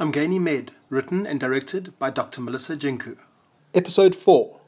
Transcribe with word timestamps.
Umgeni 0.00 0.40
Med, 0.40 0.72
written 0.88 1.26
and 1.26 1.38
directed 1.38 1.92
by 1.98 2.08
Dr. 2.08 2.40
Melissa 2.40 2.74
Jinku. 2.74 3.18
Episode 3.74 4.14
4 4.14 4.58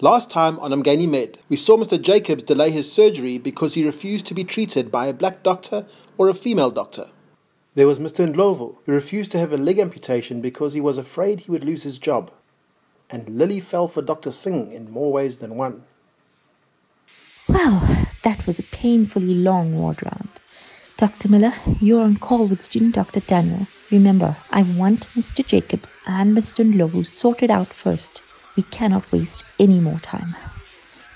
Last 0.00 0.30
time 0.30 0.56
on 0.60 0.70
Umgeni 0.70 1.08
Med, 1.08 1.38
we 1.48 1.56
saw 1.56 1.76
Mr. 1.76 2.00
Jacobs 2.00 2.44
delay 2.44 2.70
his 2.70 2.92
surgery 2.92 3.38
because 3.38 3.74
he 3.74 3.84
refused 3.84 4.26
to 4.26 4.34
be 4.34 4.44
treated 4.44 4.92
by 4.92 5.06
a 5.06 5.12
black 5.12 5.42
doctor 5.42 5.84
or 6.16 6.28
a 6.28 6.34
female 6.34 6.70
doctor. 6.70 7.06
There 7.74 7.88
was 7.88 7.98
Mr. 7.98 8.24
Ndlovu, 8.24 8.76
who 8.86 8.92
refused 8.92 9.32
to 9.32 9.38
have 9.40 9.52
a 9.52 9.56
leg 9.56 9.80
amputation 9.80 10.40
because 10.40 10.74
he 10.74 10.80
was 10.80 10.96
afraid 10.96 11.40
he 11.40 11.50
would 11.50 11.64
lose 11.64 11.82
his 11.82 11.98
job. 11.98 12.30
And 13.10 13.28
Lily 13.28 13.58
fell 13.58 13.88
for 13.88 14.00
Dr. 14.00 14.30
Singh 14.30 14.70
in 14.70 14.92
more 14.92 15.10
ways 15.12 15.38
than 15.38 15.56
one. 15.56 15.82
Well, 17.48 18.06
that 18.22 18.46
was 18.46 18.60
a 18.60 18.62
painfully 18.62 19.34
long 19.34 19.76
ward 19.76 20.04
round. 20.04 20.40
Dr. 21.00 21.30
Miller, 21.30 21.54
you're 21.80 22.02
on 22.02 22.18
call 22.18 22.46
with 22.46 22.60
student 22.60 22.94
Dr. 22.94 23.20
Daniel. 23.20 23.66
Remember, 23.90 24.36
I 24.50 24.64
want 24.64 25.08
Mr. 25.16 25.42
Jacobs 25.42 25.96
and 26.06 26.36
Mr. 26.36 26.62
Ndlovu 26.62 27.06
sorted 27.06 27.50
out 27.50 27.72
first. 27.72 28.20
We 28.54 28.64
cannot 28.64 29.10
waste 29.10 29.44
any 29.58 29.80
more 29.80 29.98
time. 30.00 30.36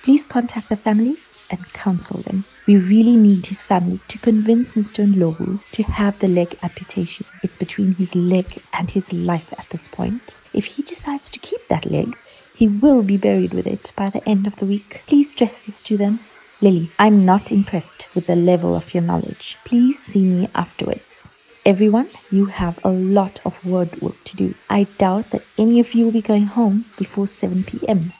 Please 0.02 0.26
contact 0.26 0.70
the 0.70 0.76
families 0.76 1.34
and 1.50 1.70
counsel 1.74 2.22
them. 2.22 2.46
We 2.66 2.76
really 2.76 3.14
need 3.14 3.44
his 3.44 3.62
family 3.62 4.00
to 4.08 4.16
convince 4.16 4.72
Mr. 4.72 5.06
Ndlovu 5.06 5.60
to 5.72 5.82
have 5.82 6.18
the 6.18 6.28
leg 6.28 6.58
amputation. 6.62 7.26
It's 7.42 7.58
between 7.58 7.94
his 7.96 8.14
leg 8.14 8.62
and 8.72 8.90
his 8.90 9.12
life 9.12 9.52
at 9.58 9.68
this 9.68 9.86
point. 9.86 10.38
If 10.54 10.64
he 10.64 10.82
decides 10.82 11.28
to 11.28 11.38
keep 11.38 11.68
that 11.68 11.84
leg, 11.90 12.16
he 12.54 12.68
will 12.68 13.02
be 13.02 13.18
buried 13.18 13.52
with 13.52 13.66
it 13.66 13.92
by 13.96 14.08
the 14.08 14.26
end 14.26 14.46
of 14.46 14.56
the 14.56 14.64
week. 14.64 15.02
Please 15.06 15.32
stress 15.32 15.60
this 15.60 15.82
to 15.82 15.98
them. 15.98 16.20
Lily, 16.64 16.90
I'm 16.98 17.26
not 17.26 17.52
impressed 17.52 18.08
with 18.14 18.26
the 18.26 18.36
level 18.36 18.74
of 18.74 18.94
your 18.94 19.02
knowledge. 19.02 19.58
Please 19.66 20.02
see 20.02 20.24
me 20.24 20.48
afterwards. 20.54 21.28
Everyone, 21.66 22.08
you 22.30 22.46
have 22.46 22.78
a 22.82 22.88
lot 22.88 23.38
of 23.44 23.62
word 23.66 24.00
work 24.00 24.24
to 24.24 24.34
do. 24.34 24.54
I 24.70 24.84
doubt 24.96 25.30
that 25.32 25.44
any 25.58 25.78
of 25.78 25.92
you 25.92 26.06
will 26.06 26.12
be 26.12 26.22
going 26.22 26.46
home 26.46 26.86
before 26.96 27.26
7 27.26 27.64
p.m. 27.64 28.14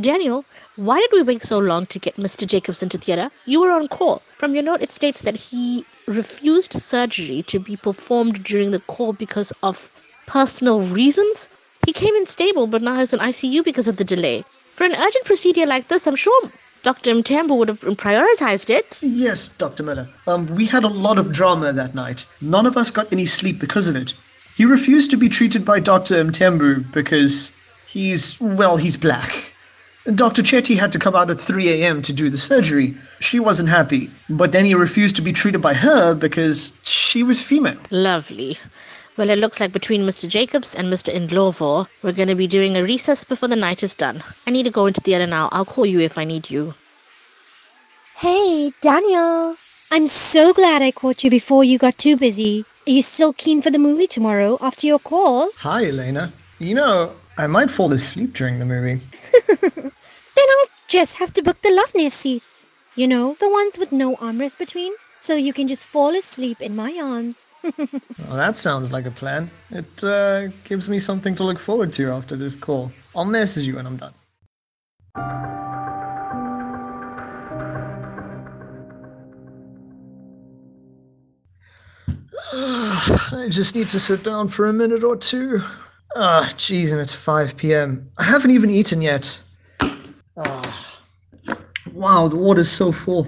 Daniel, 0.00 0.44
why 0.76 1.00
did 1.00 1.10
we 1.10 1.22
wait 1.22 1.42
so 1.42 1.58
long 1.58 1.86
to 1.86 1.98
get 1.98 2.14
Mr. 2.14 2.46
Jacobs 2.46 2.80
into 2.80 2.96
theatre? 2.96 3.28
You 3.44 3.58
were 3.60 3.72
on 3.72 3.88
call. 3.88 4.22
From 4.38 4.54
your 4.54 4.62
note, 4.62 4.80
it 4.80 4.92
states 4.92 5.22
that 5.22 5.36
he 5.36 5.84
refused 6.06 6.74
surgery 6.74 7.42
to 7.48 7.58
be 7.58 7.76
performed 7.76 8.44
during 8.44 8.70
the 8.70 8.84
call 8.86 9.12
because 9.12 9.52
of 9.64 9.90
personal 10.26 10.82
reasons. 10.82 11.48
He 11.86 11.92
came 11.92 12.14
in 12.14 12.26
stable, 12.26 12.68
but 12.68 12.82
now 12.82 13.00
is 13.00 13.12
in 13.12 13.18
ICU 13.18 13.64
because 13.64 13.88
of 13.88 13.96
the 13.96 14.04
delay. 14.04 14.44
For 14.70 14.84
an 14.84 14.94
urgent 14.94 15.24
procedure 15.24 15.66
like 15.66 15.88
this, 15.88 16.06
I'm 16.06 16.14
sure 16.14 16.52
Dr. 16.86 17.14
Mtambo 17.14 17.58
would 17.58 17.66
have 17.68 17.80
prioritized 17.80 18.70
it. 18.70 19.00
Yes, 19.02 19.48
Dr. 19.48 19.82
Miller. 19.82 20.08
Um, 20.28 20.46
we 20.46 20.66
had 20.66 20.84
a 20.84 20.88
lot 20.88 21.18
of 21.18 21.32
drama 21.32 21.72
that 21.72 21.96
night. 21.96 22.26
None 22.40 22.64
of 22.64 22.76
us 22.76 22.92
got 22.92 23.12
any 23.12 23.26
sleep 23.26 23.58
because 23.58 23.88
of 23.88 23.96
it. 23.96 24.14
He 24.56 24.64
refused 24.64 25.10
to 25.10 25.16
be 25.16 25.28
treated 25.28 25.64
by 25.64 25.80
Dr. 25.80 26.22
Mtambo 26.24 26.88
because 26.92 27.52
he's, 27.88 28.40
well, 28.40 28.76
he's 28.76 28.96
black. 28.96 29.52
Dr. 30.14 30.42
Chetty 30.42 30.78
had 30.78 30.92
to 30.92 31.00
come 31.00 31.16
out 31.16 31.28
at 31.28 31.40
3 31.40 31.68
a.m. 31.70 32.02
to 32.02 32.12
do 32.12 32.30
the 32.30 32.38
surgery. 32.38 32.96
She 33.18 33.40
wasn't 33.40 33.68
happy. 33.68 34.08
But 34.30 34.52
then 34.52 34.64
he 34.64 34.76
refused 34.76 35.16
to 35.16 35.22
be 35.22 35.32
treated 35.32 35.60
by 35.60 35.74
her 35.74 36.14
because 36.14 36.72
she 36.82 37.24
was 37.24 37.40
female. 37.40 37.80
Lovely. 37.90 38.58
Well, 39.16 39.30
it 39.30 39.38
looks 39.38 39.60
like 39.60 39.72
between 39.72 40.02
Mr. 40.02 40.28
Jacobs 40.28 40.74
and 40.74 40.92
Mr. 40.92 41.10
Ndlovu, 41.10 41.86
we're 42.02 42.12
going 42.12 42.28
to 42.28 42.34
be 42.34 42.46
doing 42.46 42.76
a 42.76 42.80
resus 42.80 43.26
before 43.26 43.48
the 43.48 43.56
night 43.56 43.82
is 43.82 43.94
done. 43.94 44.22
I 44.46 44.50
need 44.50 44.64
to 44.64 44.70
go 44.70 44.84
into 44.84 45.00
theatre 45.00 45.26
now. 45.26 45.48
I'll 45.52 45.64
call 45.64 45.86
you 45.86 46.00
if 46.00 46.18
I 46.18 46.24
need 46.24 46.50
you. 46.50 46.74
Hey, 48.16 48.74
Daniel. 48.82 49.56
I'm 49.90 50.06
so 50.06 50.52
glad 50.52 50.82
I 50.82 50.90
caught 50.90 51.24
you 51.24 51.30
before 51.30 51.64
you 51.64 51.78
got 51.78 51.96
too 51.96 52.16
busy. 52.18 52.66
Are 52.86 52.90
you 52.90 53.00
still 53.00 53.32
keen 53.32 53.62
for 53.62 53.70
the 53.70 53.78
movie 53.78 54.06
tomorrow 54.06 54.58
after 54.60 54.86
your 54.86 54.98
call? 54.98 55.48
Hi, 55.56 55.86
Elena. 55.86 56.32
You 56.58 56.74
know, 56.74 57.12
I 57.38 57.46
might 57.46 57.70
fall 57.70 57.92
asleep 57.94 58.34
during 58.34 58.58
the 58.58 58.64
movie. 58.64 59.00
then 59.62 59.92
I'll 60.36 60.68
just 60.88 61.14
have 61.16 61.32
to 61.34 61.42
book 61.42 61.60
the 61.62 61.70
Love 61.70 61.94
Nest 61.94 62.20
seats. 62.20 62.55
You 62.96 63.06
know, 63.06 63.34
the 63.34 63.50
ones 63.50 63.76
with 63.76 63.92
no 63.92 64.16
armrest 64.16 64.56
between, 64.56 64.90
so 65.14 65.34
you 65.34 65.52
can 65.52 65.68
just 65.68 65.84
fall 65.84 66.16
asleep 66.16 66.62
in 66.62 66.74
my 66.74 66.98
arms. 66.98 67.54
well, 67.78 67.88
that 68.30 68.56
sounds 68.56 68.90
like 68.90 69.04
a 69.04 69.10
plan. 69.10 69.50
It 69.70 70.02
uh, 70.02 70.48
gives 70.64 70.88
me 70.88 70.98
something 70.98 71.34
to 71.34 71.44
look 71.44 71.58
forward 71.58 71.92
to 71.92 72.10
after 72.10 72.36
this 72.36 72.56
call. 72.56 72.90
I'll 73.14 73.26
message 73.26 73.66
you 73.66 73.76
when 73.76 73.86
I'm 73.86 73.98
done. 73.98 74.14
I 82.54 83.48
just 83.50 83.74
need 83.74 83.90
to 83.90 84.00
sit 84.00 84.24
down 84.24 84.48
for 84.48 84.68
a 84.68 84.72
minute 84.72 85.04
or 85.04 85.16
two. 85.16 85.62
Ah, 86.16 86.48
oh, 86.48 86.54
jeez, 86.54 86.92
and 86.92 87.00
it's 87.00 87.12
5 87.12 87.58
p.m. 87.58 88.10
I 88.16 88.24
haven't 88.24 88.52
even 88.52 88.70
eaten 88.70 89.02
yet. 89.02 89.38
Oh. 90.38 90.75
Wow, 91.96 92.28
the 92.28 92.36
water's 92.36 92.70
so 92.70 92.92
full. 92.92 93.26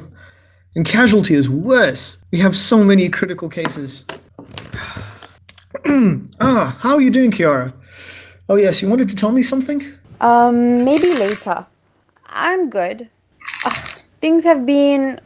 And 0.77 0.84
casualty 0.84 1.34
is 1.34 1.49
worse. 1.49 2.19
We 2.31 2.39
have 2.41 2.55
so 2.55 2.84
many 2.84 3.09
critical 3.09 3.49
cases. 3.49 4.05
ah, 6.41 6.77
how 6.78 6.95
are 6.97 7.01
you 7.01 7.11
doing, 7.11 7.31
Kiara? 7.31 7.73
Oh, 8.51 8.57
yes, 8.57 8.83
you 8.83 8.89
wanted 8.91 9.09
to 9.09 9.17
tell 9.17 9.33
me 9.33 9.43
something? 9.43 9.91
Um, 10.21 10.84
maybe 10.84 11.11
later. 11.15 11.65
I'm 12.27 12.69
good. 12.69 13.09
Ugh, 13.65 13.99
things 14.21 14.45
have 14.45 14.67
been, 14.67 15.19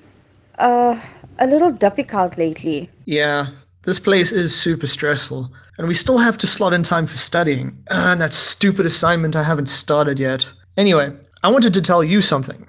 uh, 0.61 0.97
a 1.41 1.47
little 1.49 1.73
difficult 1.73 2.39
lately. 2.39 2.89
Yeah, 3.07 3.49
this 3.83 3.99
place 3.99 4.31
is 4.31 4.55
super 4.55 4.87
stressful, 4.87 5.51
and 5.79 5.89
we 5.89 5.95
still 5.95 6.19
have 6.19 6.39
to 6.39 6.47
slot 6.47 6.75
in 6.75 6.85
time 6.85 7.09
for 7.09 7.17
studying. 7.17 7.77
Ah, 7.91 8.13
and 8.13 8.21
that 8.21 8.33
stupid 8.33 8.87
assignment 8.87 9.35
I 9.35 9.43
haven't 9.43 9.67
started 9.67 10.21
yet. 10.21 10.47
Anyway, 10.77 11.13
I 11.43 11.51
wanted 11.51 11.75
to 11.75 11.83
tell 11.83 12.05
you 12.05 12.21
something. 12.21 12.69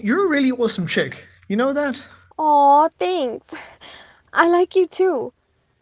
You're 0.00 0.26
a 0.26 0.28
really 0.28 0.52
awesome 0.52 0.86
chick. 0.86 1.26
You 1.48 1.56
know 1.56 1.72
that? 1.72 2.06
Aw, 2.38 2.88
thanks. 2.98 3.54
I 4.32 4.48
like 4.48 4.76
you 4.76 4.86
too. 4.86 5.32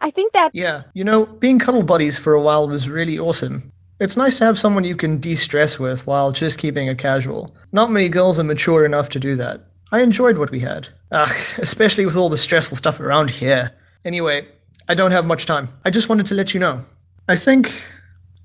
I 0.01 0.11
think 0.11 0.33
that. 0.33 0.55
Yeah, 0.55 0.83
you 0.95 1.05
know, 1.05 1.27
being 1.27 1.59
cuddle 1.59 1.83
buddies 1.83 2.19
for 2.19 2.35
a 2.35 2.41
while 2.41 2.69
was 2.69 2.89
really 2.89 3.19
awesome. 3.19 3.73
It's 4.01 4.17
nice 4.17 4.39
to 4.39 4.45
have 4.45 4.59
someone 4.59 4.85
you 4.85 4.97
can 4.97 5.19
de 5.19 5.35
stress 5.35 5.79
with 5.79 6.07
while 6.07 6.33
just 6.33 6.59
keeping 6.59 6.89
it 6.89 6.99
casual. 6.99 7.55
Not 7.73 7.91
many 7.91 8.09
girls 8.09 8.39
are 8.39 8.45
mature 8.45 8.85
enough 8.85 9.09
to 9.11 9.21
do 9.21 9.37
that. 9.37 9.65
I 9.93 10.01
enjoyed 10.01 10.39
what 10.39 10.51
we 10.51 10.61
had. 10.61 10.89
Ugh, 11.13 11.37
especially 11.59 12.05
with 12.05 12.17
all 12.17 12.29
the 12.29 12.37
stressful 12.37 12.77
stuff 12.77 12.99
around 13.01 13.31
here. 13.31 13.71
Anyway, 14.05 14.47
I 14.89 14.95
don't 14.95 15.13
have 15.13 15.25
much 15.27 15.47
time. 15.47 15.69
I 15.85 15.91
just 15.91 16.09
wanted 16.09 16.27
to 16.27 16.35
let 16.35 16.53
you 16.53 16.61
know. 16.61 16.85
I 17.29 17.37
think. 17.37 17.73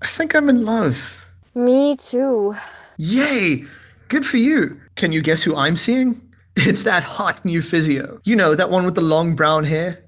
I 0.02 0.08
think 0.08 0.36
I'm 0.36 0.50
in 0.50 0.64
love. 0.64 1.26
Me 1.56 1.98
too. 1.98 2.56
Yay! 2.98 3.66
Good 4.10 4.26
for 4.26 4.38
you. 4.38 4.80
Can 4.96 5.12
you 5.12 5.22
guess 5.22 5.44
who 5.44 5.56
I'm 5.56 5.76
seeing? 5.76 6.22
It's 6.56 6.84
that 6.84 7.04
hot 7.04 7.46
new 7.46 7.62
physio. 7.62 8.20
You 8.26 8.36
know, 8.36 8.54
that 8.54 8.70
one 8.70 8.84
with 8.84 8.96
the 8.96 9.02
long 9.02 9.34
brown 9.34 9.64
hair? 9.64 10.04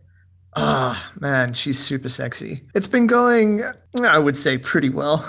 Ah, 0.57 0.99
oh, 0.99 1.19
man, 1.21 1.53
she's 1.53 1.79
super 1.79 2.09
sexy. 2.09 2.61
It's 2.75 2.87
been 2.87 3.07
going, 3.07 3.63
I 4.03 4.17
would 4.17 4.35
say, 4.35 4.57
pretty 4.57 4.89
well. 4.89 5.23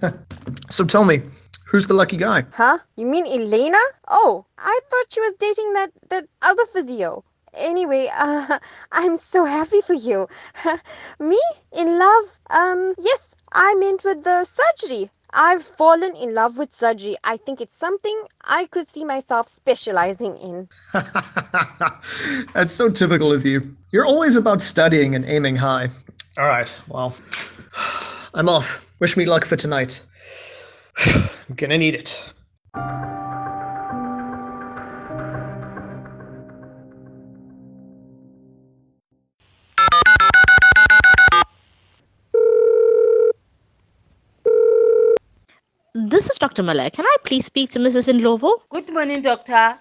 so 0.70 0.84
tell 0.84 1.04
me, 1.04 1.22
who's 1.66 1.88
the 1.88 1.94
lucky 1.94 2.16
guy? 2.18 2.44
Huh? 2.52 2.78
You 2.94 3.06
mean 3.06 3.26
Elena? 3.26 3.80
Oh, 4.06 4.44
I 4.58 4.78
thought 4.88 5.06
she 5.08 5.20
was 5.20 5.34
dating 5.40 5.72
that 5.72 5.90
that 6.10 6.28
other 6.42 6.66
physio. 6.66 7.24
Anyway, 7.54 8.08
uh, 8.16 8.60
I'm 8.92 9.18
so 9.18 9.44
happy 9.44 9.80
for 9.80 9.94
you. 9.94 10.28
Me 11.18 11.40
in 11.72 11.98
love? 11.98 12.38
Um, 12.50 12.94
yes, 12.96 13.34
I 13.52 13.74
meant 13.74 14.04
with 14.04 14.22
the 14.22 14.44
surgery. 14.44 15.10
I've 15.32 15.62
fallen 15.62 16.16
in 16.16 16.34
love 16.34 16.58
with 16.58 16.74
surgery. 16.74 17.16
I 17.24 17.36
think 17.36 17.60
it's 17.60 17.76
something 17.76 18.22
I 18.44 18.66
could 18.66 18.88
see 18.88 19.04
myself 19.04 19.48
specializing 19.48 20.36
in. 20.36 20.68
That's 22.54 22.72
so 22.72 22.90
typical 22.90 23.32
of 23.32 23.44
you. 23.44 23.76
You're 23.92 24.06
always 24.06 24.36
about 24.36 24.62
studying 24.62 25.14
and 25.14 25.24
aiming 25.24 25.56
high. 25.56 25.90
All 26.38 26.46
right, 26.46 26.72
well, 26.88 27.14
I'm 28.34 28.48
off. 28.48 28.92
Wish 29.00 29.16
me 29.16 29.24
luck 29.24 29.44
for 29.44 29.56
tonight. 29.56 30.02
I'm 31.06 31.54
gonna 31.56 31.78
need 31.78 31.94
it. 31.94 32.32
This 46.20 46.28
is 46.28 46.38
Dr. 46.38 46.62
Miller. 46.62 46.90
Can 46.90 47.06
I 47.06 47.16
please 47.24 47.46
speak 47.46 47.70
to 47.70 47.78
Mrs. 47.78 48.12
Ndlovu? 48.12 48.52
Good 48.68 48.92
morning, 48.92 49.22
doctor. 49.22 49.78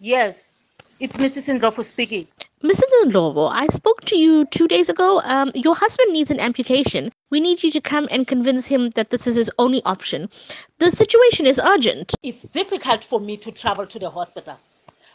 Yes, 0.00 0.60
it's 1.00 1.18
Mrs. 1.18 1.52
Ndlovu 1.54 1.84
speaking. 1.84 2.26
Mrs. 2.64 2.88
Ndlovu, 3.04 3.50
I 3.52 3.66
spoke 3.66 4.00
to 4.06 4.16
you 4.16 4.46
two 4.46 4.66
days 4.66 4.88
ago. 4.88 5.20
Um, 5.22 5.52
your 5.54 5.74
husband 5.74 6.10
needs 6.14 6.30
an 6.30 6.40
amputation. 6.40 7.12
We 7.28 7.40
need 7.40 7.62
you 7.62 7.70
to 7.72 7.80
come 7.82 8.08
and 8.10 8.26
convince 8.26 8.64
him 8.64 8.88
that 8.94 9.10
this 9.10 9.26
is 9.26 9.36
his 9.36 9.50
only 9.58 9.84
option. 9.84 10.30
The 10.78 10.90
situation 10.90 11.44
is 11.44 11.60
urgent. 11.62 12.14
It's 12.22 12.40
difficult 12.40 13.04
for 13.04 13.20
me 13.20 13.36
to 13.36 13.52
travel 13.52 13.86
to 13.86 13.98
the 13.98 14.08
hospital. 14.08 14.58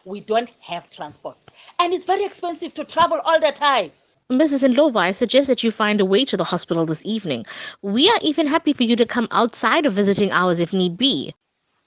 We 0.06 0.20
don't 0.20 0.52
have 0.60 0.92
transport. 0.92 1.38
And 1.80 1.92
it's 1.92 2.06
very 2.06 2.24
expensive 2.24 2.76
to 2.76 2.84
travel 2.84 3.20
all 3.26 3.40
the 3.40 3.52
time. 3.52 3.90
Mrs. 4.30 4.68
Ndlovu, 4.68 4.98
I 5.00 5.14
suggest 5.14 5.48
that 5.48 5.64
you 5.64 5.72
find 5.72 6.02
a 6.02 6.06
way 6.06 6.26
to 6.26 6.36
the 6.36 6.44
hospital 6.44 6.86
this 6.86 7.06
evening. 7.06 7.46
We 7.82 8.10
are 8.10 8.20
even 8.22 8.46
happy 8.46 8.74
for 8.74 8.84
you 8.84 8.98
to 8.98 9.06
come 9.06 9.30
outside 9.32 9.86
of 9.86 9.94
visiting 9.94 10.32
hours 10.32 10.60
if 10.60 10.74
need 10.74 10.98
be. 10.98 11.34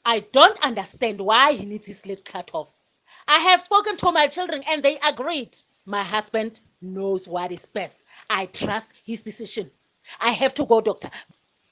I 0.06 0.20
don't 0.32 0.58
understand 0.64 1.20
why 1.20 1.52
he 1.52 1.66
needs 1.66 1.86
his 1.86 2.06
leg 2.06 2.24
cut 2.24 2.50
off. 2.54 2.74
I 3.28 3.40
have 3.40 3.60
spoken 3.60 3.98
to 3.98 4.10
my 4.10 4.26
children 4.26 4.62
and 4.70 4.82
they 4.82 4.98
agreed. 5.06 5.54
My 5.84 6.02
husband 6.02 6.60
knows 6.80 7.28
what 7.28 7.52
is 7.52 7.66
best. 7.66 8.06
I 8.30 8.46
trust 8.46 8.88
his 9.04 9.20
decision. 9.20 9.70
I 10.18 10.30
have 10.30 10.54
to 10.54 10.64
go, 10.64 10.80
doctor. 10.80 11.10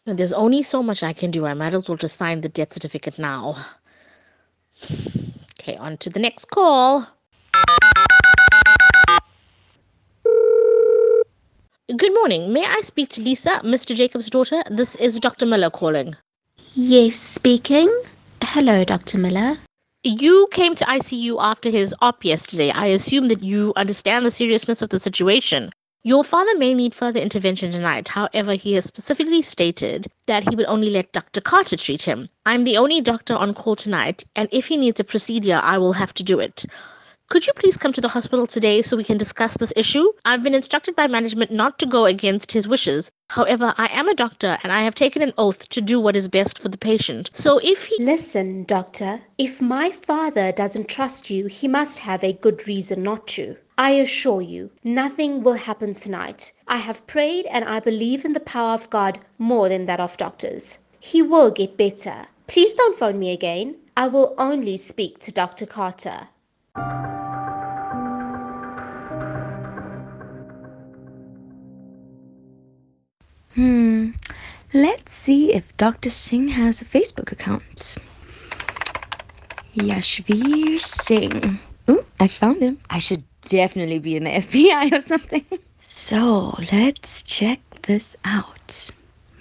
And 0.05 0.19
there's 0.19 0.35
only 0.35 0.63
so 0.63 0.83
much 0.83 1.03
I 1.03 1.15
can 1.15 1.31
do. 1.31 1.47
I 1.47 1.55
might 1.55 1.73
as 1.73 1.89
well 1.89 1.97
just 1.97 2.19
sign 2.19 2.43
the 2.43 2.49
death 2.51 2.75
certificate 2.75 3.19
now. 3.19 3.57
Okay, 5.59 5.77
on 5.77 5.97
to 5.97 6.11
the 6.11 6.21
next 6.21 6.51
call. 6.51 7.07
Good 11.97 12.13
morning. 12.13 12.53
May 12.53 12.67
I 12.67 12.83
speak 12.83 13.09
to 13.11 13.23
Lisa, 13.23 13.63
Mr. 13.65 13.97
Jacob's 13.97 14.29
daughter? 14.29 14.63
This 14.71 14.95
is 14.97 15.19
Dr. 15.19 15.47
Miller 15.47 15.71
calling. 15.71 16.17
Yes, 16.75 17.17
speaking. 17.17 17.89
Hello, 18.43 18.85
Dr. 18.85 19.17
Miller. 19.17 19.57
You 20.05 20.49
came 20.51 20.75
to 20.75 20.85
ICU 20.85 21.39
after 21.41 21.71
his 21.71 21.95
op 22.03 22.27
yesterday. 22.27 22.71
I 22.71 22.89
assume 22.89 23.29
that 23.29 23.43
you 23.43 23.73
understand 23.75 24.27
the 24.27 24.31
seriousness 24.31 24.83
of 24.83 24.91
the 24.91 24.99
situation. 24.99 25.71
Your 26.03 26.25
father 26.25 26.59
may 26.59 26.75
need 26.75 26.95
further 26.95 27.21
intervention 27.21 27.73
tonight. 27.73 28.09
However, 28.09 28.53
he 28.53 28.75
has 28.75 28.85
specifically 28.85 29.41
stated 29.41 30.09
that 30.27 30.47
he 30.47 30.57
will 30.57 30.69
only 30.69 30.91
let 30.91 31.13
Dr. 31.13 31.41
Carter 31.41 31.79
treat 31.79 32.03
him. 32.03 32.29
I'm 32.45 32.65
the 32.65 32.77
only 32.77 33.01
doctor 33.01 33.35
on 33.35 33.55
call 33.55 33.77
tonight, 33.77 34.25
and 34.37 34.47
if 34.53 34.67
he 34.67 34.77
needs 34.77 35.01
a 35.01 35.05
procedure, 35.05 35.59
I 35.63 35.79
will 35.79 35.95
have 35.95 36.13
to 36.15 36.23
do 36.23 36.39
it. 36.39 36.67
Could 37.31 37.47
you 37.47 37.53
please 37.53 37.77
come 37.77 37.93
to 37.93 38.01
the 38.01 38.09
hospital 38.09 38.47
today 38.47 38.81
so 38.81 38.97
we 38.97 39.05
can 39.05 39.19
discuss 39.19 39.55
this 39.59 39.75
issue? 39.77 40.13
I've 40.25 40.43
been 40.43 40.55
instructed 40.55 40.97
by 40.97 41.09
management 41.09 41.51
not 41.51 41.79
to 41.79 41.85
go 41.85 42.07
against 42.07 42.53
his 42.53 42.67
wishes. 42.67 43.11
However, 43.29 43.75
I 43.77 43.91
am 43.93 44.09
a 44.09 44.15
doctor 44.15 44.57
and 44.63 44.73
I 44.73 44.81
have 44.81 44.95
taken 44.95 45.21
an 45.21 45.35
oath 45.37 45.69
to 45.69 45.83
do 45.83 46.01
what 46.01 46.17
is 46.17 46.27
best 46.27 46.59
for 46.59 46.71
the 46.71 46.79
patient. 46.79 47.29
So 47.35 47.61
if 47.63 47.85
he. 47.85 48.03
Listen, 48.03 48.65
Doctor, 48.65 49.21
if 49.37 49.61
my 49.61 49.91
father 49.91 50.53
doesn't 50.53 50.89
trust 50.89 51.29
you, 51.29 51.49
he 51.49 51.69
must 51.69 51.99
have 51.99 52.25
a 52.25 52.33
good 52.33 52.67
reason 52.67 53.03
not 53.03 53.27
to. 53.37 53.57
I 53.77 53.91
assure 53.91 54.41
you, 54.41 54.71
nothing 54.83 55.43
will 55.43 55.53
happen 55.53 55.93
tonight. 55.93 56.55
I 56.67 56.79
have 56.79 57.07
prayed 57.07 57.45
and 57.51 57.67
I 57.67 57.81
believe 57.81 58.25
in 58.25 58.33
the 58.33 58.41
power 58.41 58.73
of 58.73 58.89
God 58.89 59.19
more 59.37 59.69
than 59.69 59.85
that 59.85 60.01
of 60.01 60.17
doctors. 60.17 60.79
He 60.99 61.21
will 61.21 61.51
get 61.51 61.77
better. 61.77 62.27
Please 62.47 62.73
don't 62.73 62.97
phone 62.97 63.19
me 63.19 63.33
again. 63.33 63.77
I 63.99 64.09
will 64.09 64.35
only 64.39 64.79
speak 64.79 65.19
to 65.19 65.31
Dr. 65.31 65.67
Carter. 65.67 66.29
Let's 74.75 75.17
see 75.17 75.55
if 75.55 75.75
Dr. 75.79 76.11
Singh 76.11 76.49
has 76.49 76.83
a 76.83 76.85
Facebook 76.85 77.33
account. 77.33 77.97
Yashvir 79.75 80.79
Singh. 80.79 81.59
Ooh, 81.89 82.05
I 82.21 82.27
found 82.27 82.61
him. 82.61 82.79
I 82.91 82.99
should 82.99 83.25
definitely 83.43 83.99
be 83.99 84.17
in 84.17 84.25
the 84.25 84.31
FBI 84.31 84.93
or 84.93 85.01
something. 85.01 85.47
So 85.81 86.59
let's 86.71 87.23
check 87.23 87.61
this 87.87 88.15
out. 88.25 88.91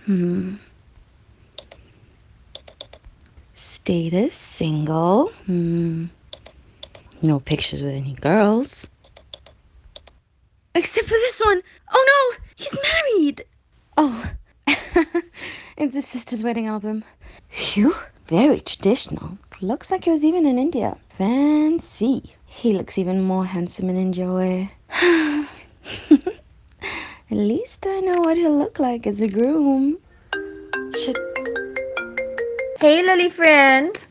Hmm. 0.05 0.55
Status 3.55 4.37
single. 4.37 5.27
Hmm. 5.45 6.05
No 7.21 7.41
pictures 7.41 7.83
with 7.83 7.93
any 7.93 8.13
girls. 8.13 8.87
Except 10.73 11.05
for 11.05 11.13
this 11.13 11.41
one. 11.41 11.61
Oh 11.91 12.31
no, 12.31 12.45
he's 12.55 12.73
married. 12.81 13.45
Oh, 13.97 14.29
it's 15.77 15.95
his 15.95 16.07
sister's 16.07 16.43
wedding 16.43 16.67
album. 16.67 17.03
Phew, 17.49 17.95
very 18.27 18.61
traditional. 18.61 19.37
Looks 19.61 19.89
like 19.89 20.05
he 20.05 20.11
was 20.11 20.23
even 20.23 20.45
in 20.45 20.59
India. 20.59 20.97
Fancy. 21.17 22.35
He 22.45 22.73
looks 22.73 22.97
even 22.97 23.21
more 23.21 23.45
handsome 23.45 23.89
in 23.89 23.97
India 23.97 24.31
way. 24.31 24.71
At 27.29 27.35
least 27.35 27.85
I 27.85 27.99
know 27.99 28.21
what 28.21 28.37
he'll 28.37 28.57
look 28.57 28.79
like 28.79 29.05
as 29.05 29.19
a 29.21 29.27
groom. 29.27 29.97
Should 31.03 31.17
Hey, 32.79 33.01
Lily 33.01 33.29
friend. 33.29 34.07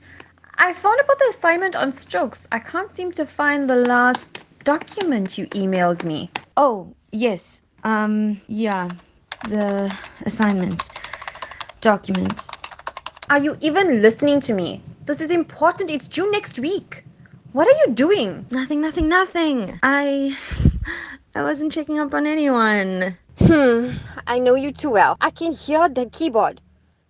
I 0.57 0.73
found 0.73 0.99
about 1.01 1.19
the 1.19 1.29
assignment 1.31 1.77
on 1.77 1.93
strokes. 1.93 2.49
I 2.51 2.59
can't 2.59 2.91
seem 2.91 3.13
to 3.13 3.25
find 3.25 3.71
the 3.71 3.77
last 3.77 4.45
document 4.65 5.39
you 5.39 5.47
emailed 5.49 6.03
me. 6.05 6.31
Oh, 6.57 6.93
yes. 7.13 7.63
Um, 7.85 8.41
yeah. 8.49 8.91
The 9.45 9.95
assignment. 10.25 10.89
Documents. 11.81 12.51
Are 13.31 13.39
you 13.39 13.57
even 13.61 14.03
listening 14.03 14.41
to 14.41 14.55
me? 14.55 14.83
This 15.05 15.21
is 15.21 15.31
important. 15.31 15.91
It's 15.91 16.09
due 16.09 16.31
next 16.33 16.59
week. 16.59 17.05
What 17.53 17.69
are 17.69 17.79
you 17.87 17.95
doing? 17.95 18.47
Nothing, 18.51 18.81
nothing, 18.81 19.09
nothing. 19.09 19.79
I. 19.83 20.37
I 21.35 21.43
wasn't 21.43 21.73
checking 21.73 21.99
up 21.99 22.15
on 22.15 22.27
anyone. 22.27 23.19
Hmm, 23.39 23.91
I 24.27 24.39
know 24.39 24.55
you 24.55 24.73
too 24.73 24.91
well. 24.91 25.17
I 25.21 25.31
can 25.31 25.53
hear 25.53 25.89
the 25.89 26.07
keyboard. 26.07 26.61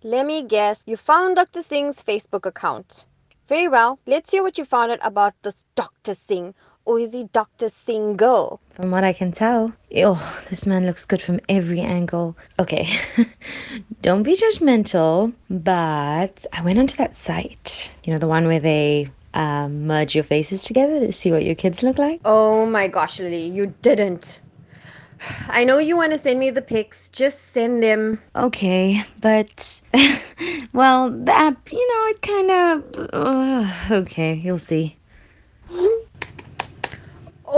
Let 0.03 0.25
me 0.25 0.43
guess, 0.43 0.83
you 0.85 0.97
found 0.97 1.37
Dr. 1.37 1.63
Singh's 1.63 2.03
Facebook 2.03 2.45
account. 2.45 3.05
Very 3.47 3.69
well, 3.69 3.99
let's 4.05 4.31
hear 4.31 4.43
what 4.43 4.57
you 4.57 4.65
found 4.65 4.91
out 4.91 4.99
about 5.01 5.33
this 5.43 5.63
Dr. 5.75 6.13
Singh. 6.13 6.53
Or 6.87 6.97
is 7.01 7.11
he 7.11 7.25
Dr. 7.33 7.67
Single? 7.67 8.61
From 8.73 8.91
what 8.91 9.03
I 9.03 9.11
can 9.11 9.33
tell. 9.33 9.73
Oh, 9.97 10.39
this 10.49 10.65
man 10.65 10.85
looks 10.85 11.03
good 11.03 11.21
from 11.21 11.41
every 11.49 11.81
angle. 11.81 12.37
Okay, 12.59 12.97
don't 14.01 14.23
be 14.23 14.37
judgmental, 14.37 15.33
but 15.49 16.45
I 16.53 16.61
went 16.61 16.79
onto 16.79 16.95
that 16.95 17.17
site. 17.17 17.91
You 18.05 18.13
know, 18.13 18.19
the 18.19 18.27
one 18.27 18.47
where 18.47 18.61
they 18.61 19.11
um, 19.33 19.85
merge 19.85 20.15
your 20.15 20.23
faces 20.23 20.61
together 20.61 21.01
to 21.01 21.11
see 21.11 21.29
what 21.29 21.43
your 21.43 21.55
kids 21.55 21.83
look 21.83 21.97
like? 21.97 22.21
Oh 22.23 22.65
my 22.65 22.87
gosh, 22.87 23.19
Lily, 23.19 23.47
you 23.47 23.75
didn't. 23.81 24.41
I 25.49 25.65
know 25.65 25.79
you 25.79 25.97
want 25.97 26.13
to 26.13 26.17
send 26.17 26.39
me 26.39 26.51
the 26.51 26.61
pics. 26.61 27.09
Just 27.09 27.51
send 27.51 27.83
them. 27.83 28.21
Okay, 28.33 29.03
but. 29.19 29.81
well, 30.73 31.09
the 31.09 31.35
app, 31.35 31.69
you 31.69 31.87
know, 31.89 32.07
it 32.11 32.21
kind 32.21 32.51
of. 32.51 33.09
Uh, 33.13 33.73
okay, 33.91 34.35
you'll 34.35 34.57
see. 34.57 34.96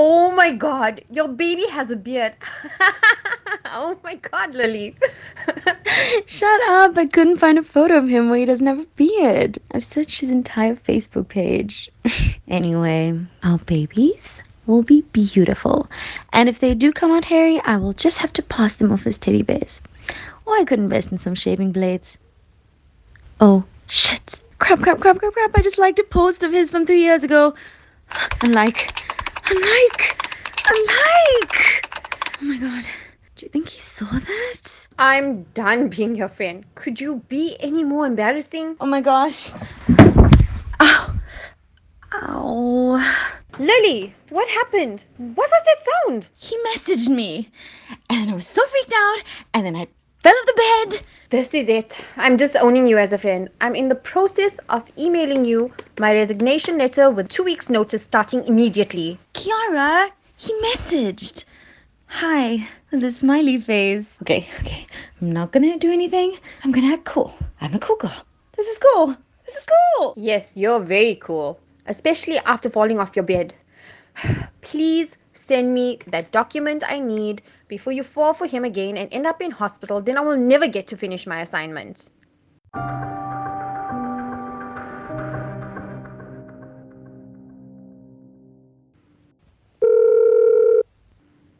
Oh 0.02 0.32
my 0.32 0.54
god, 0.54 1.02
your 1.12 1.28
baby 1.28 1.68
has 1.68 1.92
a 1.92 1.98
beard. 1.98 2.34
oh 3.66 3.98
my 4.02 4.16
god, 4.16 4.56
Lily. 4.56 4.96
Shut 6.26 6.62
up! 6.70 6.98
I 6.98 7.06
couldn't 7.06 7.40
find 7.40 7.60
a 7.60 7.64
photo 7.64 7.98
of 7.98 8.08
him 8.08 8.30
where 8.30 8.40
he 8.40 8.46
doesn't 8.46 8.66
have 8.66 8.80
a 8.80 8.86
beard. 8.96 9.60
I've 9.74 9.84
searched 9.84 10.22
his 10.22 10.32
entire 10.32 10.76
Facebook 10.76 11.28
page. 11.28 11.92
anyway, 12.48 13.20
our 13.44 13.58
babies 13.58 14.42
will 14.68 14.84
be 14.84 15.02
beautiful. 15.12 15.90
And 16.32 16.48
if 16.48 16.62
they 16.62 16.74
do 16.76 16.94
come 16.94 17.12
out 17.12 17.26
hairy, 17.26 17.60
I 17.66 17.76
will 17.76 17.92
just 17.92 18.20
have 18.20 18.32
to 18.34 18.42
pass 18.42 18.76
them 18.76 18.94
off 18.94 19.06
as 19.06 19.18
teddy 19.18 19.42
bears. 19.42 19.82
Or 20.46 20.56
I 20.56 20.64
could 20.64 20.80
invest 20.80 21.12
in 21.12 21.20
some 21.20 21.36
shaving 21.36 21.74
blades. 21.74 22.18
Oh, 23.42 23.66
shit. 23.88 24.46
Crap, 24.60 24.80
crap, 24.82 25.02
crap, 25.02 25.20
crap, 25.20 25.34
crap. 25.34 25.58
I 25.58 25.62
just 25.62 25.78
liked 25.78 26.00
a 26.00 26.04
post 26.06 26.42
of 26.44 26.54
his 26.54 26.72
from 26.72 26.86
three 26.86 27.02
years 27.02 27.24
ago. 27.24 27.54
And 28.42 28.54
like, 28.54 28.94
and 29.50 29.62
like, 29.62 30.02
and 30.70 30.88
like. 30.88 31.88
Oh 32.42 32.46
my 32.46 32.58
god. 32.58 32.86
Do 33.36 33.46
you 33.46 33.50
think 33.50 33.70
he 33.70 33.82
saw 33.82 34.06
that? 34.06 34.88
I'm 35.00 35.44
done 35.54 35.90
being 35.90 36.16
your 36.16 36.28
friend. 36.28 36.66
Could 36.76 37.00
you 37.02 37.24
be 37.30 37.56
any 37.60 37.84
more 37.84 38.06
embarrassing? 38.06 38.76
Oh 38.80 38.86
my 38.86 39.02
gosh. 39.02 39.52
Ow. 40.82 41.20
Ow. 42.14 43.16
Lily, 43.58 44.14
what 44.30 44.48
happened? 44.50 45.06
What 45.18 45.50
was 45.50 45.64
that 45.66 45.86
sound? 45.90 46.30
He 46.36 46.58
messaged 46.68 47.10
me. 47.10 47.50
And 48.10 48.30
I 48.30 48.34
was 48.36 48.48
so 48.48 48.66
freaked 48.68 48.94
out. 48.96 49.24
And 49.54 49.66
then 49.66 49.76
I 49.76 49.88
fell 50.22 50.36
off 50.36 50.46
the 50.46 50.54
bed. 50.90 51.02
This 51.30 51.54
is 51.54 51.70
it. 51.70 52.04
I'm 52.18 52.36
disowning 52.36 52.88
you 52.88 52.98
as 52.98 53.14
a 53.14 53.18
friend. 53.18 53.50
I'm 53.62 53.76
in 53.76 53.88
the 53.88 53.96
process 53.96 54.60
of 54.70 54.84
emailing 54.98 55.46
you 55.46 55.72
my 56.00 56.14
resignation 56.14 56.78
letter 56.78 57.10
with 57.10 57.30
two 57.30 57.44
weeks' 57.44 57.70
notice 57.70 58.04
starting 58.04 58.46
immediately. 58.48 59.20
Kiara, 59.34 60.10
he 60.36 60.54
messaged. 60.62 61.46
Hi, 62.08 62.68
with 62.92 63.04
a 63.04 63.12
smiley 63.12 63.58
face. 63.60 64.18
Okay, 64.24 64.48
okay. 64.62 64.88
I'm 65.22 65.32
not 65.32 65.52
gonna 65.52 65.78
do 65.78 65.92
anything. 65.92 66.38
I'm 66.64 66.72
gonna 66.72 66.94
act 66.94 67.06
cool. 67.06 67.34
I'm 67.62 67.76
a 67.76 67.80
cool 67.80 67.98
girl. 67.98 68.26
This 68.58 68.68
is 68.68 68.80
cool. 68.80 69.16
This 69.46 69.56
is 69.56 69.66
cool. 69.66 70.14
Yes, 70.18 70.58
you're 70.58 70.80
very 70.80 71.16
cool, 71.16 71.60
especially 71.86 72.40
after 72.40 72.70
falling 72.70 73.00
off 73.00 73.16
your 73.16 73.26
bed. 73.26 73.54
Please 74.62 75.18
send 75.34 75.74
me 75.74 75.98
that 76.08 76.32
document 76.32 76.84
I 76.88 77.00
need 77.00 77.42
before 77.70 77.94
you 77.94 78.04
fall 78.04 78.34
for 78.34 78.48
him 78.48 78.66
again 78.66 78.98
and 78.98 79.08
end 79.14 79.26
up 79.26 79.42
in 79.42 79.52
hospital. 79.52 80.02
Then 80.02 80.18
I 80.18 80.22
will 80.22 80.36
never 80.36 80.68
get 80.68 80.88
to 80.88 80.98
finish 80.98 81.26
my 81.26 81.40
assignments. 81.40 82.10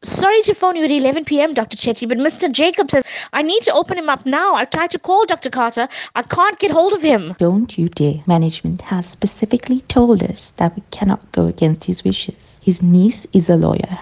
Sorry 0.02 0.40
sorry 0.40 0.54
to 0.54 0.60
phone 0.60 0.76
you 0.76 0.86
at 0.86 0.92
11 0.92 1.26
p.m., 1.26 1.54
Dr. 1.54 1.76
Chetty, 1.76 2.08
but 2.08 2.18
Mr. 2.18 2.52
Jacob 2.52 2.90
says 2.90 3.04
I 3.34 3.42
need 3.42 3.62
to 3.64 3.74
open 3.74 3.98
him 3.98 4.10
up 4.10 4.26
now. 4.26 4.56
I 4.56 4.66
tried 4.66 4.92
to 4.92 5.00
call 5.00 5.26
Dr. 5.26 5.50
Carter. 5.50 5.88
I 6.16 6.22
can't 6.22 6.58
get 6.60 6.72
hold 6.72 6.94
of 6.94 7.02
him. 7.02 7.36
Don't 7.40 7.78
you 7.78 7.90
dare. 7.90 8.24
Management 8.26 8.82
has 8.84 9.06
specifically 9.06 9.82
told 9.82 10.24
us 10.24 10.52
that 10.58 10.76
we 10.76 10.84
cannot 10.92 11.32
go 11.32 11.48
against 11.48 11.86
his 11.86 12.04
wishes. 12.04 12.60
His 12.64 12.82
niece 12.82 13.28
is 13.34 13.50
a 13.50 13.58
lawyer. 13.58 14.00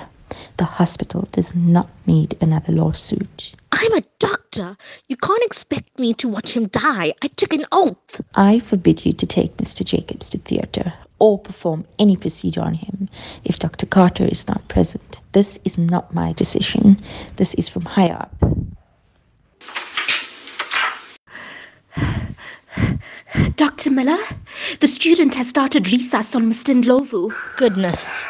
The 0.58 0.66
hospital 0.66 1.28
does 1.32 1.56
not 1.56 1.90
need 2.06 2.38
another 2.42 2.74
lawsuit. 2.74 3.54
I'm 3.72 3.94
a 3.94 4.04
doctor. 4.20 4.76
You 5.08 5.18
can't 5.18 5.44
expect 5.44 6.00
me 6.00 6.14
to 6.16 6.28
watch 6.28 6.56
him 6.56 6.68
die. 6.68 7.14
I 7.22 7.28
took 7.28 7.54
an 7.54 7.66
oath. 7.72 8.22
I 8.36 8.60
forbid 8.60 9.06
you 9.06 9.14
to 9.14 9.26
take 9.26 9.58
Mr. 9.58 9.86
Jacobs 9.86 10.30
to 10.30 10.38
theatre 10.40 10.94
or 11.20 11.40
perform 11.40 11.86
any 12.00 12.16
procedure 12.16 12.62
on 12.62 12.74
him 12.74 13.10
if 13.44 13.60
Dr. 13.60 13.86
Carter 13.86 14.26
is 14.26 14.48
not 14.48 14.68
present. 14.68 15.22
This 15.32 15.60
is 15.66 15.78
not 15.78 16.14
my 16.14 16.34
decision. 16.34 17.00
This 17.38 17.54
is 17.56 17.70
from 17.70 17.86
higher 17.86 18.14
up. 18.14 18.34
Dr. 23.56 23.92
Miller, 23.92 24.20
the 24.80 24.88
student 24.88 25.36
has 25.36 25.50
started 25.50 25.86
resus 25.86 26.36
on 26.36 26.52
Mr. 26.52 26.74
Ndlovu. 26.74 27.34
Goodness. 27.58 28.24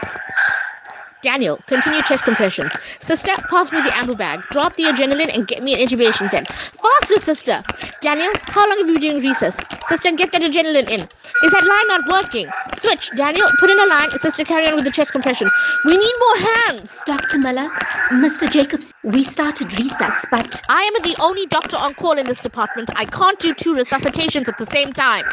Daniel, 1.24 1.58
continue 1.66 2.02
chest 2.04 2.24
compressions. 2.24 2.72
Sister, 3.00 3.32
pass 3.50 3.72
me 3.72 3.82
the 3.82 3.90
Ambu 3.90 4.18
bag. 4.18 4.42
Drop 4.52 4.76
the 4.76 4.84
adrenaline 4.84 5.34
and 5.34 5.48
get 5.48 5.64
me 5.64 5.74
an 5.74 5.88
intubation 5.88 6.30
set. 6.30 6.48
Faster, 6.48 7.20
sister. 7.20 7.64
Daniel, 8.02 8.30
how 8.42 8.68
long 8.68 8.78
have 8.78 8.88
you 8.88 8.94
been 9.00 9.02
doing 9.02 9.24
resus? 9.24 9.60
Sister, 9.84 10.12
get 10.12 10.32
that 10.32 10.42
adrenaline 10.42 10.88
in. 10.88 11.02
Is 11.44 11.52
that 11.52 11.64
line 11.64 11.88
not 11.88 12.08
working? 12.08 12.48
Switch. 12.78 13.10
Daniel, 13.16 13.48
put 13.60 13.70
in 13.70 13.80
a 13.80 13.86
line. 13.88 14.10
Sister, 14.12 14.44
carry 14.44 14.68
on 14.68 14.76
with 14.76 14.86
the 14.86 14.92
chest 14.92 15.12
compression. 15.12 15.50
We 15.86 15.98
need 15.98 16.14
more 16.20 16.50
hands. 16.68 17.04
Dr. 17.06 17.40
Miller, 17.40 17.70
Mr. 18.12 18.50
Jacobs, 18.50 18.94
we 19.04 19.24
started 19.24 19.70
resus, 19.70 20.26
but 20.30 20.62
I 20.70 20.84
am 20.84 21.02
the 21.04 21.16
only 21.22 21.46
doctor 21.48 21.78
on 21.78 21.96
call 21.96 22.18
in 22.18 22.28
this 22.28 22.42
department. 22.42 22.90
I 22.96 23.06
can't 23.06 23.40
do 23.40 23.54
two 23.54 23.76
resuscitations 23.76 24.48
at 24.48 24.58
the 24.58 24.66
same 24.66 24.94
time. 24.94 25.26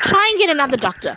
Try 0.00 0.28
and 0.32 0.38
get 0.38 0.50
another 0.50 0.76
doctor. 0.76 1.16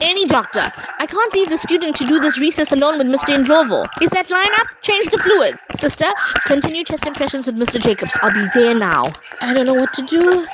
Any 0.00 0.26
doctor. 0.26 0.72
I 0.98 1.06
can't 1.06 1.32
leave 1.34 1.50
the 1.50 1.58
student 1.58 1.94
to 1.96 2.04
do 2.04 2.18
this 2.18 2.38
resus 2.38 2.72
alone 2.72 2.98
with 2.98 3.06
Mr. 3.06 3.36
Ndlovu. 3.38 3.86
Is 4.02 4.10
that 4.10 4.28
line 4.28 4.50
up? 4.58 4.66
Change 4.82 5.06
the 5.06 5.18
fluid. 5.18 5.54
Sister, 5.76 6.06
continue 6.46 6.82
chest 6.82 7.04
compressions 7.04 7.46
with 7.46 7.56
Mr. 7.56 7.80
Jacobs. 7.80 8.16
I'll 8.20 8.32
be 8.32 8.46
there 8.54 8.76
now. 8.76 9.06
I 9.40 9.54
don't 9.54 9.66
know 9.66 9.74
what 9.74 9.92
to 9.92 10.02
do. 10.02 10.46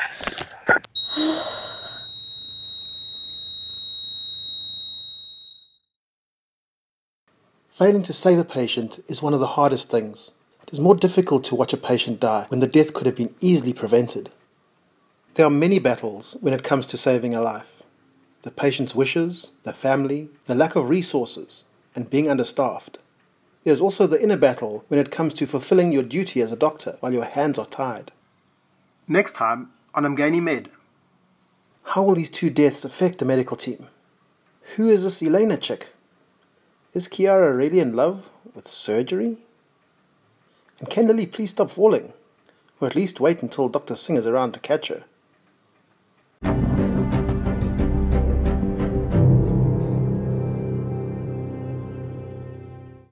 Failing 7.71 8.03
to 8.03 8.13
save 8.13 8.39
a 8.39 8.45
patient 8.45 9.03
is 9.09 9.23
one 9.23 9.33
of 9.33 9.41
the 9.41 9.55
hardest 9.57 9.89
things. 9.89 10.33
It 10.63 10.75
is 10.75 10.81
more 10.81 10.95
difficult 10.95 11.45
to 11.45 11.55
watch 11.55 11.73
a 11.73 11.79
patient 11.79 12.21
die 12.21 12.45
when 12.49 12.61
the 12.61 12.67
death 12.67 12.93
could 12.93 13.07
have 13.07 13.17
been 13.17 13.35
easily 13.41 13.73
prevented. 13.73 14.31
There 15.35 15.47
are 15.47 15.51
many 15.51 15.79
battles 15.79 16.37
when 16.43 16.53
it 16.53 16.63
comes 16.63 16.87
to 16.89 16.99
saving 16.99 17.35
a 17.35 17.41
life 17.41 17.80
the 18.43 18.51
patient's 18.51 18.95
wishes, 18.95 19.53
the 19.65 19.73
family, 19.73 20.29
the 20.47 20.55
lack 20.55 20.77
of 20.77 20.89
resources, 20.89 21.65
and 21.95 22.11
being 22.11 22.29
understaffed. 22.29 22.99
There 23.65 23.73
is 23.73 23.81
also 23.81 24.07
the 24.07 24.23
inner 24.23 24.37
battle 24.37 24.85
when 24.89 24.99
it 24.99 25.11
comes 25.11 25.35
to 25.35 25.47
fulfilling 25.47 25.93
your 25.93 26.03
duty 26.03 26.41
as 26.41 26.51
a 26.51 26.57
doctor 26.57 26.97
while 27.01 27.13
your 27.13 27.25
hands 27.25 27.59
are 27.59 27.67
tied. 27.67 28.11
Next 29.07 29.35
time 29.35 29.71
on 29.95 30.05
Umgeni 30.05 30.41
Med. 30.43 30.71
How 31.83 32.03
will 32.03 32.15
these 32.15 32.31
two 32.31 32.51
deaths 32.51 32.85
affect 32.85 33.19
the 33.19 33.25
medical 33.25 33.57
team? 33.57 33.89
Who 34.77 34.89
is 34.89 35.03
this 35.03 35.23
Elena 35.23 35.57
chick? 35.57 35.89
Is 36.95 37.09
Kiara 37.09 37.57
really 37.57 37.81
in 37.81 37.95
love 37.95 38.31
with 38.55 38.69
surgery? 38.69 39.39
And 40.79 40.89
can 40.89 41.07
Lily 41.07 41.27
please 41.27 41.51
stop 41.51 41.71
falling? 41.71 42.13
Or 42.81 42.89
at 42.89 42.97
least 42.97 43.21
wait 43.21 43.43
until 43.43 43.69
Dr. 43.69 43.97
Singh 43.97 44.17
is 44.17 44.27
around 44.27 44.53
to 44.53 44.61
catch 44.61 44.89
her? 44.89 45.05